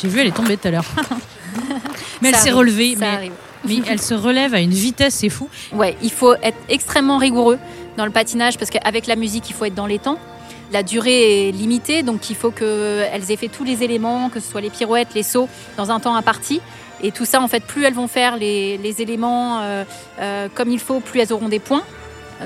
J'ai 0.00 0.08
vu, 0.08 0.20
elle 0.20 0.26
est 0.26 0.36
tombée 0.36 0.58
tout 0.58 0.68
à 0.68 0.72
l'heure. 0.72 0.84
mais 2.20 2.28
elle 2.28 2.36
s'est 2.36 2.50
relevée. 2.50 2.96
ça 2.96 3.18
Mais, 3.18 3.30
mais 3.64 3.80
elle 3.88 4.00
se 4.02 4.12
relève 4.12 4.52
à 4.52 4.60
une 4.60 4.70
vitesse, 4.70 5.14
c'est 5.14 5.30
fou. 5.30 5.48
Ouais, 5.72 5.96
il 6.02 6.12
faut 6.12 6.34
être 6.34 6.58
extrêmement 6.68 7.16
rigoureux 7.16 7.58
dans 7.96 8.04
le 8.04 8.12
patinage 8.12 8.58
parce 8.58 8.70
qu'avec 8.70 9.06
la 9.06 9.16
musique, 9.16 9.48
il 9.48 9.54
faut 9.54 9.64
être 9.64 9.74
dans 9.74 9.86
les 9.86 9.98
temps. 9.98 10.18
La 10.72 10.82
durée 10.82 11.48
est 11.48 11.52
limitée, 11.52 12.02
donc 12.02 12.30
il 12.30 12.36
faut 12.36 12.50
qu'elles 12.50 13.30
aient 13.30 13.36
fait 13.36 13.48
tous 13.48 13.62
les 13.62 13.82
éléments, 13.82 14.30
que 14.30 14.40
ce 14.40 14.50
soit 14.50 14.62
les 14.62 14.70
pirouettes, 14.70 15.14
les 15.14 15.22
sauts, 15.22 15.48
dans 15.76 15.90
un 15.90 16.00
temps 16.00 16.16
imparti. 16.16 16.62
Et 17.02 17.10
tout 17.10 17.26
ça, 17.26 17.42
en 17.42 17.48
fait, 17.48 17.62
plus 17.62 17.84
elles 17.84 17.94
vont 17.94 18.08
faire 18.08 18.36
les, 18.36 18.94
éléments 19.02 19.60
euh, 19.60 19.84
euh, 20.20 20.48
comme 20.54 20.70
il 20.70 20.78
faut, 20.78 21.00
plus 21.00 21.20
elles 21.20 21.32
auront 21.32 21.48
des 21.48 21.58
points. 21.58 21.82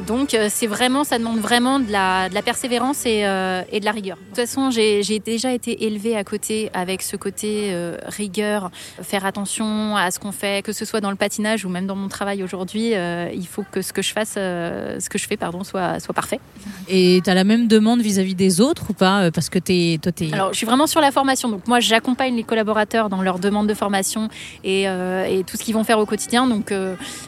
Donc 0.06 0.34
euh, 0.34 0.48
c'est 0.50 0.66
vraiment, 0.66 1.04
ça 1.04 1.18
demande 1.18 1.38
vraiment 1.38 1.80
de 1.80 1.90
la, 1.90 2.28
de 2.28 2.34
la 2.34 2.42
persévérance 2.42 3.06
et, 3.06 3.24
euh, 3.24 3.62
et 3.72 3.80
de 3.80 3.84
la 3.84 3.92
rigueur. 3.92 4.16
De 4.18 4.22
toute 4.26 4.36
façon, 4.36 4.70
j'ai 4.70 5.18
déjà 5.18 5.52
été 5.52 5.86
élevée 5.86 6.16
à 6.16 6.24
côté 6.24 6.70
avec 6.74 7.02
ce 7.02 7.16
côté 7.16 7.68
euh, 7.70 7.96
rigueur, 8.06 8.70
faire 9.02 9.24
attention 9.24 9.96
à 9.96 10.10
ce 10.10 10.18
qu'on 10.18 10.32
fait, 10.32 10.62
que 10.64 10.72
ce 10.72 10.84
soit 10.84 11.00
dans 11.00 11.10
le 11.10 11.16
patinage 11.16 11.64
ou 11.64 11.68
même 11.68 11.86
dans 11.86 11.96
mon 11.96 12.08
travail 12.08 12.42
aujourd'hui. 12.42 12.94
euh, 12.94 13.30
il 13.34 13.46
faut 13.46 13.64
que 13.70 13.80
ce 13.82 13.92
que 13.92 14.02
je 14.02 14.12
fasse, 14.12 14.34
ce 14.34 15.08
que 15.08 15.18
je 15.18 15.26
fais, 15.26 15.36
pardon, 15.36 15.64
soit, 15.64 15.98
soit 16.00 16.14
parfait. 16.14 16.40
Et 16.88 17.20
t'as 17.24 17.34
la 17.34 17.44
même 17.44 17.66
demande 17.66 18.00
vis-à-vis 18.00 18.34
des 18.34 18.60
autres 18.60 18.90
ou 18.90 18.92
pas 18.92 19.30
Parce 19.30 19.48
que 19.48 19.58
t'es, 19.58 19.98
toi, 20.02 20.12
t'es. 20.12 20.30
Alors, 20.32 20.52
je 20.52 20.58
suis 20.58 20.66
vraiment 20.66 20.86
sur 20.86 21.00
la 21.00 21.10
formation. 21.10 21.48
Donc, 21.48 21.66
moi, 21.66 21.80
j'accompagne 21.80 22.36
les 22.36 22.44
collaborateurs 22.44 23.08
dans 23.08 23.22
leur 23.22 23.38
demande 23.38 23.66
de 23.66 23.74
formation 23.74 24.28
et, 24.64 24.82
et 24.82 25.44
tout 25.46 25.56
ce 25.56 25.62
qu'ils 25.64 25.74
vont 25.74 25.84
faire 25.84 25.98
au 25.98 26.06
quotidien. 26.06 26.46
Donc, 26.46 26.72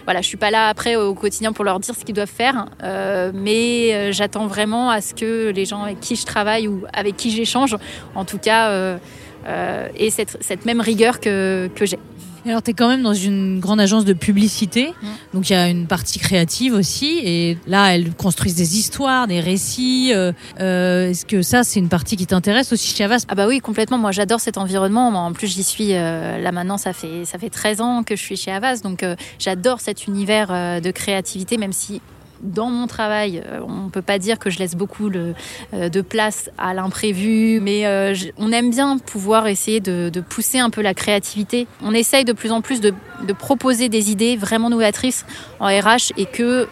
voilà, 0.04 0.20
je 0.20 0.26
suis 0.26 0.36
pas 0.36 0.50
là 0.50 0.68
après 0.68 0.96
au 0.96 1.14
quotidien 1.14 1.52
pour 1.52 1.64
leur 1.64 1.80
dire 1.80 1.94
ce 1.94 2.04
qu'ils 2.04 2.14
doivent 2.14 2.28
faire. 2.28 2.47
Euh, 2.82 3.30
mais 3.34 3.92
euh, 3.94 4.12
j'attends 4.12 4.46
vraiment 4.46 4.90
à 4.90 5.00
ce 5.00 5.14
que 5.14 5.50
les 5.50 5.64
gens 5.64 5.82
avec 5.82 6.00
qui 6.00 6.16
je 6.16 6.24
travaille 6.24 6.68
ou 6.68 6.84
avec 6.92 7.16
qui 7.16 7.30
j'échange, 7.30 7.76
en 8.14 8.24
tout 8.24 8.38
cas, 8.38 8.68
euh, 8.70 8.98
euh, 9.46 9.88
aient 9.96 10.10
cette, 10.10 10.36
cette 10.40 10.64
même 10.66 10.80
rigueur 10.80 11.20
que, 11.20 11.68
que 11.74 11.86
j'ai. 11.86 11.98
Alors, 12.46 12.62
tu 12.62 12.70
es 12.70 12.72
quand 12.72 12.88
même 12.88 13.02
dans 13.02 13.14
une 13.14 13.58
grande 13.60 13.80
agence 13.80 14.04
de 14.06 14.12
publicité, 14.14 14.94
Mm. 15.02 15.06
donc 15.34 15.50
il 15.50 15.52
y 15.52 15.56
a 15.56 15.68
une 15.68 15.86
partie 15.86 16.18
créative 16.18 16.72
aussi, 16.72 17.18
et 17.22 17.58
là, 17.66 17.94
elles 17.94 18.14
construisent 18.14 18.54
des 18.54 18.78
histoires, 18.78 19.26
des 19.26 19.40
récits. 19.40 20.12
euh, 20.14 20.32
euh, 20.60 21.10
Est-ce 21.10 21.26
que 21.26 21.42
ça, 21.42 21.62
c'est 21.64 21.78
une 21.80 21.88
partie 21.90 22.16
qui 22.16 22.26
t'intéresse 22.26 22.72
aussi 22.72 22.94
chez 22.96 23.04
Avas 23.04 23.24
Ah 23.28 23.34
bah 23.34 23.46
oui, 23.48 23.58
complètement. 23.60 23.98
Moi, 23.98 24.12
j'adore 24.12 24.40
cet 24.40 24.56
environnement. 24.56 25.10
Moi, 25.10 25.20
en 25.20 25.32
plus, 25.32 25.48
j'y 25.48 25.64
suis 25.64 25.88
euh, 25.92 26.38
là 26.38 26.52
maintenant. 26.52 26.78
Ça 26.78 26.92
fait 26.94 27.24
ça 27.24 27.38
fait 27.38 27.50
13 27.50 27.80
ans 27.80 28.02
que 28.02 28.16
je 28.16 28.22
suis 28.22 28.36
chez 28.36 28.52
Avas, 28.52 28.78
donc 28.82 29.04
j'adore 29.38 29.80
cet 29.80 30.06
univers 30.06 30.80
de 30.80 30.90
créativité, 30.90 31.58
même 31.58 31.72
si 31.72 32.00
dans 32.42 32.70
mon 32.70 32.86
travail, 32.86 33.42
euh, 33.46 33.60
on 33.66 33.84
ne 33.84 33.88
peut 33.90 34.02
pas 34.02 34.18
dire 34.18 34.38
que 34.38 34.50
je 34.50 34.58
laisse 34.58 34.74
beaucoup 34.76 35.08
le, 35.08 35.34
euh, 35.74 35.88
de 35.88 36.00
place 36.00 36.50
à 36.58 36.74
l'imprévu, 36.74 37.60
mais 37.60 37.86
euh, 37.86 38.14
je- 38.14 38.28
on 38.38 38.52
aime 38.52 38.70
bien 38.70 38.98
pouvoir 38.98 39.46
essayer 39.48 39.80
de, 39.80 40.08
de 40.12 40.20
pousser 40.20 40.58
un 40.58 40.70
peu 40.70 40.80
la 40.82 40.94
créativité. 40.94 41.66
On 41.82 41.92
essaye 41.94 42.24
de 42.24 42.32
plus 42.32 42.52
en 42.52 42.60
plus 42.60 42.80
de, 42.80 42.92
de 43.26 43.32
proposer 43.32 43.88
des 43.88 44.10
idées 44.10 44.36
vraiment 44.36 44.70
novatrices 44.70 45.24
en 45.60 45.66
RH 45.66 46.12
et 46.16 46.26
que 46.26 46.68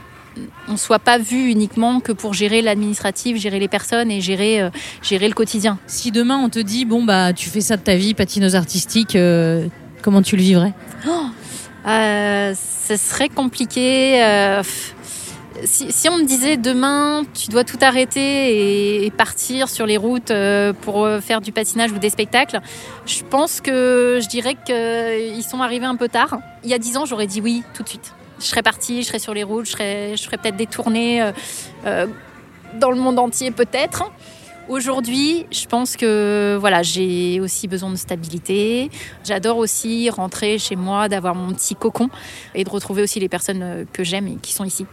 on 0.68 0.76
soit 0.76 0.98
pas 0.98 1.16
vu 1.16 1.48
uniquement 1.50 2.00
que 2.00 2.12
pour 2.12 2.34
gérer 2.34 2.60
l'administratif, 2.60 3.38
gérer 3.38 3.58
les 3.58 3.68
personnes 3.68 4.10
et 4.10 4.20
gérer, 4.20 4.60
euh, 4.60 4.68
gérer 5.02 5.28
le 5.28 5.34
quotidien. 5.34 5.78
Si 5.86 6.12
demain 6.12 6.36
on 6.36 6.50
te 6.50 6.58
dit, 6.58 6.84
bon, 6.84 7.04
bah, 7.04 7.32
tu 7.32 7.48
fais 7.48 7.62
ça 7.62 7.76
de 7.78 7.82
ta 7.82 7.96
vie, 7.96 8.12
patineuse 8.12 8.54
artistique, 8.54 9.16
euh, 9.16 9.66
comment 10.02 10.20
tu 10.20 10.36
le 10.36 10.42
vivrais? 10.42 10.74
Euh, 11.86 12.52
ce 12.88 12.96
serait 12.96 13.28
compliqué. 13.28 14.22
Euh, 15.56 15.62
si, 15.64 16.08
on 16.08 16.18
me 16.18 16.24
disait 16.24 16.56
demain, 16.56 17.24
tu 17.34 17.48
dois 17.50 17.64
tout 17.64 17.78
arrêter 17.80 19.04
et, 19.04 19.10
partir 19.10 19.68
sur 19.68 19.86
les 19.86 19.96
routes 19.96 20.30
euh, 20.30 20.72
pour 20.72 21.04
euh, 21.04 21.20
faire 21.20 21.40
du 21.40 21.52
patinage 21.52 21.92
ou 21.92 21.98
des 21.98 22.10
spectacles, 22.10 22.60
je 23.06 23.22
pense 23.22 23.60
que 23.60 24.20
je 24.22 24.28
dirais 24.28 24.56
qu'ils 24.64 25.44
sont 25.44 25.60
arrivés 25.60 25.86
un 25.86 25.96
peu 25.96 26.08
tard. 26.08 26.38
Il 26.64 26.70
y 26.70 26.74
a 26.74 26.78
dix 26.78 26.96
ans, 26.96 27.06
j'aurais 27.06 27.26
dit 27.26 27.40
oui 27.40 27.62
tout 27.74 27.82
de 27.82 27.88
suite. 27.88 28.14
Je 28.38 28.44
serais 28.44 28.62
partie, 28.62 29.02
je 29.02 29.08
serais 29.08 29.18
sur 29.18 29.32
les 29.32 29.44
routes, 29.44 29.66
je 29.66 29.72
serais, 29.72 30.16
je 30.16 30.22
ferais 30.22 30.36
peut-être 30.36 30.56
des 30.56 30.66
tournées 30.66 31.22
euh, 31.22 31.32
euh, 31.86 32.06
dans 32.74 32.90
le 32.90 32.98
monde 32.98 33.18
entier, 33.18 33.50
peut-être. 33.50 34.10
Aujourd'hui, 34.68 35.46
je 35.52 35.66
pense 35.66 35.96
que 35.96 36.56
voilà, 36.60 36.82
j'ai 36.82 37.40
aussi 37.40 37.68
besoin 37.68 37.90
de 37.90 37.96
stabilité. 37.96 38.90
J'adore 39.24 39.58
aussi 39.58 40.10
rentrer 40.10 40.58
chez 40.58 40.76
moi, 40.76 41.08
d'avoir 41.08 41.34
mon 41.34 41.54
petit 41.54 41.76
cocon 41.76 42.10
et 42.54 42.64
de 42.64 42.70
retrouver 42.70 43.02
aussi 43.02 43.20
les 43.20 43.28
personnes 43.28 43.62
euh, 43.62 43.84
que 43.90 44.04
j'aime 44.04 44.26
et 44.26 44.36
qui 44.36 44.52
sont 44.52 44.64
ici. 44.64 44.86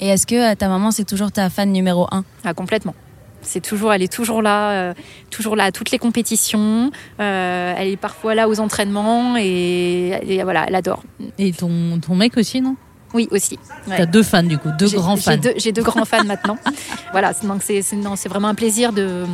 Et 0.00 0.08
est-ce 0.08 0.26
que 0.26 0.52
euh, 0.52 0.54
ta 0.54 0.68
maman, 0.68 0.90
c'est 0.90 1.04
toujours 1.04 1.30
ta 1.30 1.50
fan 1.50 1.70
numéro 1.72 2.06
un? 2.10 2.24
Ah, 2.44 2.54
complètement. 2.54 2.94
C'est 3.42 3.60
toujours, 3.60 3.92
elle 3.92 4.02
est 4.02 4.12
toujours 4.12 4.42
là, 4.42 4.70
euh, 4.72 4.94
toujours 5.30 5.56
là 5.56 5.64
à 5.64 5.72
toutes 5.72 5.90
les 5.90 5.98
compétitions. 5.98 6.90
Euh, 7.20 7.74
elle 7.76 7.88
est 7.88 7.96
parfois 7.96 8.34
là 8.34 8.48
aux 8.48 8.60
entraînements 8.60 9.36
et, 9.38 10.12
et 10.26 10.42
voilà, 10.42 10.64
elle 10.68 10.74
adore. 10.74 11.02
Et 11.38 11.52
ton, 11.52 11.98
ton 12.00 12.14
mec 12.14 12.36
aussi, 12.36 12.60
non? 12.60 12.76
Oui, 13.14 13.28
aussi. 13.30 13.58
Ouais. 13.88 13.96
T'as 13.96 14.06
deux 14.06 14.22
fans 14.22 14.42
du 14.42 14.56
coup, 14.58 14.68
deux 14.78 14.90
grands 14.90 15.16
fans. 15.16 15.36
J'ai 15.56 15.72
deux, 15.72 15.82
grands 15.82 16.04
fans 16.04 16.24
maintenant. 16.24 16.58
voilà, 17.12 17.32
c'est- 17.32 17.46
donc 17.46 17.62
c'est 17.62 17.82
c'est- 17.82 17.96
non, 17.96 18.14
c'est 18.14 18.28
vraiment 18.28 18.48
un 18.48 18.54
plaisir 18.54 18.92
de 18.92 19.24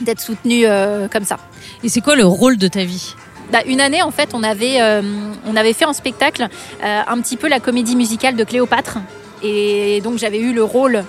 d'être 0.00 0.20
soutenue 0.20 0.64
euh, 0.66 1.08
comme 1.08 1.24
ça. 1.24 1.38
Et 1.84 1.88
c'est 1.88 2.00
quoi 2.00 2.16
le 2.16 2.24
rôle 2.24 2.56
de 2.58 2.68
ta 2.68 2.84
vie? 2.84 3.14
Bah, 3.52 3.60
une 3.66 3.80
année, 3.80 4.02
en 4.02 4.10
fait, 4.10 4.30
on 4.34 4.42
avait, 4.42 4.80
euh, 4.80 5.02
on 5.46 5.56
avait 5.56 5.72
fait 5.72 5.84
en 5.84 5.92
spectacle 5.92 6.46
euh, 6.84 7.00
un 7.06 7.20
petit 7.20 7.36
peu 7.36 7.48
la 7.48 7.60
comédie 7.60 7.96
musicale 7.96 8.34
de 8.36 8.44
Cléopâtre. 8.44 8.98
Et 9.42 10.00
donc, 10.02 10.18
j'avais 10.18 10.38
eu 10.38 10.52
le 10.52 10.62
rôle 10.62 11.04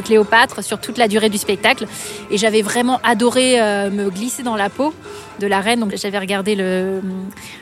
Cléopâtre 0.00 0.62
sur 0.62 0.80
toute 0.80 0.98
la 0.98 1.08
durée 1.08 1.28
du 1.28 1.38
spectacle. 1.38 1.86
Et 2.30 2.38
j'avais 2.38 2.62
vraiment 2.62 3.00
adoré 3.02 3.60
euh, 3.60 3.90
me 3.90 4.10
glisser 4.10 4.42
dans 4.42 4.56
la 4.56 4.70
peau 4.70 4.92
de 5.40 5.46
la 5.46 5.60
reine. 5.60 5.80
Donc, 5.80 5.92
j'avais 5.96 6.18
regardé 6.18 6.54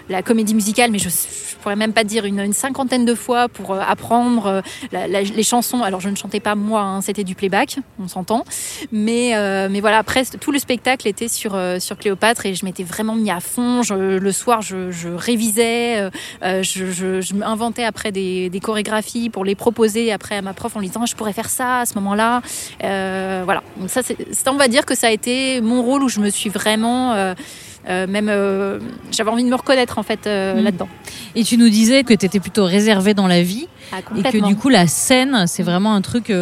la 0.08 0.22
comédie 0.22 0.54
musicale, 0.54 0.90
mais 0.90 0.98
je 0.98 1.08
ne 1.08 1.62
pourrais 1.62 1.76
même 1.76 1.92
pas 1.94 2.04
dire 2.04 2.24
une, 2.26 2.52
cinquantaine 2.52 3.04
de 3.06 3.14
fois 3.14 3.48
pour 3.48 3.72
euh, 3.72 3.80
apprendre 3.80 4.62
euh, 4.92 5.06
les 5.08 5.42
chansons. 5.42 5.82
Alors, 5.82 6.00
je 6.00 6.08
ne 6.10 6.16
chantais 6.16 6.40
pas 6.40 6.54
moi, 6.54 6.82
hein, 6.82 7.00
c'était 7.00 7.24
du 7.24 7.34
playback, 7.34 7.78
on 7.98 8.08
s'entend. 8.08 8.44
Mais, 8.90 9.32
mais 9.70 9.80
voilà, 9.80 9.98
après, 9.98 10.24
tout 10.40 10.52
le 10.52 10.58
spectacle 10.58 11.08
était 11.08 11.28
sur, 11.28 11.58
sur 11.78 11.96
Cléopâtre 11.96 12.46
et 12.46 12.54
je 12.54 12.64
m'étais 12.64 12.84
vraiment 12.84 13.14
mis 13.14 13.30
à 13.30 13.40
fond. 13.40 13.82
Je- 13.82 13.94
le 14.18 14.32
soir, 14.32 14.60
je, 14.62 14.90
je 14.90 15.08
révisais, 15.08 16.10
je, 16.42 16.60
je, 16.90 17.20
je 17.20 17.34
m'inventais 17.34 17.84
après 17.84 18.12
des, 18.12 18.50
des 18.50 18.60
chorégraphies 18.60 19.30
pour 19.30 19.44
les 19.44 19.54
proposer 19.54 20.12
après 20.12 20.36
à 20.36 20.42
ma 20.42 20.52
prof 20.52 20.76
en 20.76 20.80
lui 20.80 20.88
disant 20.88 21.00
Ah, 21.02 21.06
je 21.06 21.14
pourrais 21.14 21.32
faire 21.32 21.48
ça 21.50 21.80
à 21.80 21.86
ce 21.86 21.94
moment-là. 21.94 22.21
Euh, 22.84 23.42
voilà, 23.44 23.62
donc 23.78 23.90
ça, 23.90 24.02
c'est, 24.02 24.16
c'est- 24.32 24.48
on 24.48 24.56
va 24.56 24.68
dire 24.68 24.84
que 24.86 24.94
ça 24.94 25.08
a 25.08 25.10
été 25.10 25.60
mon 25.60 25.82
rôle 25.82 26.02
où 26.02 26.08
je 26.08 26.20
me 26.20 26.30
suis 26.30 26.50
vraiment. 26.50 27.12
euh, 27.12 27.34
euh, 27.88 28.06
même 28.06 28.28
euh, 28.30 28.78
j'avais 29.10 29.30
envie 29.30 29.42
de 29.42 29.48
me 29.48 29.56
reconnaître 29.56 29.98
en 29.98 30.04
fait 30.04 30.28
euh, 30.28 30.54
Mm. 30.60 30.64
là-dedans. 30.64 30.88
Et 31.34 31.42
tu 31.42 31.56
nous 31.58 31.68
disais 31.68 32.04
que 32.04 32.14
tu 32.14 32.24
étais 32.26 32.38
plutôt 32.38 32.64
réservée 32.64 33.12
dans 33.12 33.26
la 33.26 33.42
vie 33.42 33.66
Ah, 33.92 33.96
et 34.16 34.22
que 34.22 34.38
du 34.46 34.54
coup 34.54 34.68
la 34.68 34.86
scène, 34.86 35.46
c'est 35.48 35.64
vraiment 35.64 35.92
un 35.92 36.00
truc 36.00 36.32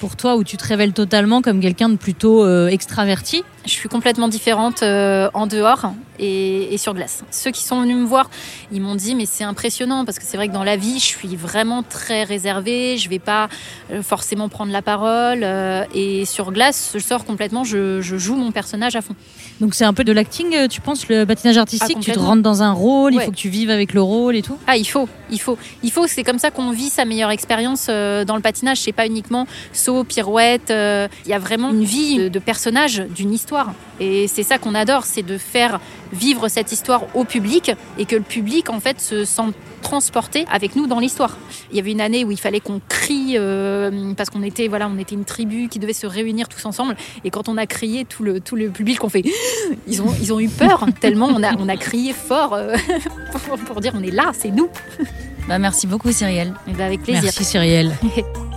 pour 0.00 0.16
toi 0.16 0.36
où 0.36 0.44
tu 0.44 0.58
te 0.58 0.64
révèles 0.66 0.92
totalement 0.92 1.40
comme 1.40 1.60
quelqu'un 1.60 1.88
de 1.88 1.96
plutôt 1.96 2.46
extraverti. 2.68 3.44
Je 3.68 3.74
suis 3.74 3.90
complètement 3.90 4.28
différente 4.28 4.82
euh, 4.82 5.28
en 5.34 5.46
dehors 5.46 5.92
et, 6.18 6.72
et 6.72 6.78
sur 6.78 6.94
glace. 6.94 7.22
Ceux 7.30 7.50
qui 7.50 7.62
sont 7.62 7.82
venus 7.82 7.96
me 7.96 8.06
voir, 8.06 8.30
ils 8.72 8.80
m'ont 8.80 8.94
dit 8.94 9.14
mais 9.14 9.26
c'est 9.26 9.44
impressionnant 9.44 10.06
parce 10.06 10.18
que 10.18 10.24
c'est 10.24 10.38
vrai 10.38 10.48
que 10.48 10.54
dans 10.54 10.64
la 10.64 10.76
vie, 10.76 10.98
je 10.98 11.04
suis 11.04 11.36
vraiment 11.36 11.82
très 11.82 12.24
réservée. 12.24 12.96
Je 12.96 13.10
vais 13.10 13.18
pas 13.18 13.50
euh, 13.92 14.02
forcément 14.02 14.48
prendre 14.48 14.72
la 14.72 14.80
parole 14.80 15.40
euh, 15.42 15.84
et 15.94 16.24
sur 16.24 16.50
glace, 16.50 16.92
je 16.94 16.98
sors 16.98 17.26
complètement. 17.26 17.62
Je, 17.62 18.00
je 18.00 18.16
joue 18.16 18.36
mon 18.36 18.52
personnage 18.52 18.96
à 18.96 19.02
fond. 19.02 19.14
Donc 19.60 19.74
c'est 19.74 19.84
un 19.84 19.92
peu 19.92 20.04
de 20.04 20.12
l'acting, 20.12 20.66
tu 20.68 20.80
penses, 20.80 21.06
le 21.08 21.26
patinage 21.26 21.58
artistique? 21.58 21.96
Ah, 21.98 22.02
Tu 22.02 22.12
te 22.12 22.18
rentres 22.18 22.42
dans 22.42 22.62
un 22.62 22.72
rôle, 22.72 23.12
il 23.12 23.20
faut 23.20 23.32
que 23.32 23.36
tu 23.36 23.50
vives 23.50 23.70
avec 23.70 23.92
le 23.92 24.00
rôle 24.00 24.34
et 24.34 24.42
tout? 24.42 24.56
Ah, 24.66 24.78
il 24.78 24.86
faut, 24.86 25.08
il 25.30 25.40
faut, 25.40 25.58
il 25.82 25.92
faut. 25.92 26.06
C'est 26.06 26.22
comme 26.22 26.38
ça 26.38 26.50
qu'on 26.50 26.70
vit 26.70 26.88
sa 26.88 27.04
meilleure 27.04 27.30
expérience 27.30 27.88
euh, 27.90 28.24
dans 28.24 28.36
le 28.36 28.42
patinage. 28.42 28.78
C'est 28.78 28.92
pas 28.92 29.06
uniquement 29.06 29.46
saut, 29.74 30.04
pirouette. 30.04 30.70
Il 30.70 31.30
y 31.30 31.34
a 31.34 31.38
vraiment 31.38 31.70
une 31.70 31.84
vie 31.84 32.30
de 32.30 32.38
personnage, 32.38 33.02
d'une 33.14 33.34
histoire. 33.34 33.57
Et 34.00 34.28
c'est 34.28 34.42
ça 34.42 34.58
qu'on 34.58 34.74
adore, 34.74 35.04
c'est 35.04 35.22
de 35.22 35.38
faire 35.38 35.80
vivre 36.12 36.48
cette 36.48 36.72
histoire 36.72 37.02
au 37.14 37.24
public 37.24 37.72
et 37.98 38.04
que 38.04 38.16
le 38.16 38.22
public 38.22 38.70
en 38.70 38.80
fait 38.80 39.00
se 39.00 39.24
sente 39.24 39.54
transporté 39.82 40.44
avec 40.50 40.76
nous 40.76 40.86
dans 40.86 40.98
l'histoire. 40.98 41.36
Il 41.70 41.76
y 41.76 41.80
avait 41.80 41.92
une 41.92 42.00
année 42.00 42.24
où 42.24 42.30
il 42.30 42.38
fallait 42.38 42.60
qu'on 42.60 42.80
crie 42.88 43.34
euh, 43.36 44.12
parce 44.16 44.30
qu'on 44.30 44.42
était 44.42 44.68
voilà, 44.68 44.88
on 44.88 44.98
était 44.98 45.14
une 45.14 45.24
tribu 45.24 45.68
qui 45.68 45.78
devait 45.78 45.92
se 45.92 46.06
réunir 46.06 46.48
tous 46.48 46.64
ensemble 46.64 46.96
et 47.24 47.30
quand 47.30 47.48
on 47.48 47.56
a 47.56 47.66
crié 47.66 48.04
tout 48.04 48.22
le 48.22 48.40
tout 48.40 48.56
le 48.56 48.70
public 48.70 49.04
on 49.04 49.08
fait 49.08 49.22
ils 49.86 50.02
ont 50.02 50.12
ils 50.20 50.32
ont 50.32 50.40
eu 50.40 50.48
peur 50.48 50.86
tellement 51.00 51.26
on 51.26 51.42
a 51.42 51.54
on 51.58 51.68
a 51.68 51.76
crié 51.76 52.12
fort 52.12 52.54
euh, 52.54 52.76
pour, 53.32 53.58
pour 53.58 53.80
dire 53.80 53.92
on 53.94 54.02
est 54.02 54.10
là, 54.10 54.32
c'est 54.32 54.50
nous. 54.50 54.68
Bah, 55.48 55.58
merci 55.58 55.86
beaucoup, 55.86 56.12
Cyrielle. 56.12 56.52
Eh 56.66 56.72
ben, 56.72 56.84
avec 56.84 57.02
plaisir. 57.02 57.22
Merci 57.24 57.44
Cyrielle. 57.44 57.92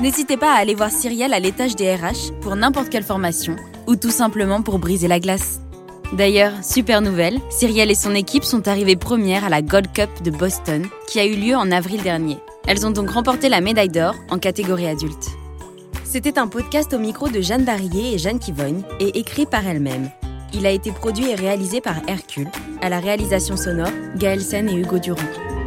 N'hésitez 0.00 0.36
pas 0.36 0.52
à 0.54 0.58
aller 0.58 0.76
voir 0.76 0.90
Cyrielle 0.90 1.34
à 1.34 1.40
l'étage 1.40 1.74
des 1.74 1.92
RH 1.92 2.32
pour 2.40 2.54
n'importe 2.54 2.88
quelle 2.88 3.02
formation 3.02 3.56
ou 3.88 3.96
tout 3.96 4.12
simplement 4.12 4.62
pour 4.62 4.78
briser 4.78 5.08
la 5.08 5.18
glace. 5.18 5.60
D'ailleurs, 6.12 6.52
super 6.62 7.00
nouvelle, 7.00 7.38
Cyrielle 7.50 7.90
et 7.90 7.96
son 7.96 8.14
équipe 8.14 8.44
sont 8.44 8.68
arrivées 8.68 8.94
premières 8.94 9.44
à 9.44 9.48
la 9.48 9.60
Gold 9.60 9.92
Cup 9.92 10.08
de 10.22 10.30
Boston 10.30 10.86
qui 11.08 11.18
a 11.18 11.26
eu 11.26 11.34
lieu 11.34 11.56
en 11.56 11.72
avril 11.72 12.00
dernier. 12.02 12.38
Elles 12.68 12.86
ont 12.86 12.92
donc 12.92 13.10
remporté 13.10 13.48
la 13.48 13.60
médaille 13.60 13.88
d'or 13.88 14.14
en 14.30 14.38
catégorie 14.38 14.86
adulte. 14.86 15.30
C'était 16.04 16.38
un 16.38 16.46
podcast 16.46 16.94
au 16.94 16.98
micro 16.98 17.28
de 17.28 17.40
Jeanne 17.40 17.64
Barillet 17.64 18.14
et 18.14 18.18
Jeanne 18.18 18.38
Kivogne 18.38 18.82
et 19.00 19.18
écrit 19.18 19.46
par 19.46 19.66
elle-même. 19.66 20.10
Il 20.54 20.64
a 20.64 20.70
été 20.70 20.92
produit 20.92 21.28
et 21.28 21.34
réalisé 21.34 21.80
par 21.80 21.96
Hercule, 22.06 22.48
à 22.80 22.88
la 22.88 23.00
réalisation 23.00 23.56
sonore, 23.56 23.90
Gaël 24.16 24.40
Sen 24.40 24.68
et 24.68 24.74
Hugo 24.74 24.98
Durand. 24.98 25.57